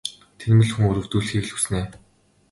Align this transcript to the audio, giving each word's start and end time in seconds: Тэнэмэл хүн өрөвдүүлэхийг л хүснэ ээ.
Тэнэмэл 0.39 0.71
хүн 0.73 0.87
өрөвдүүлэхийг 0.89 1.45
л 1.45 1.51
хүснэ 1.53 1.75
ээ. 1.81 1.87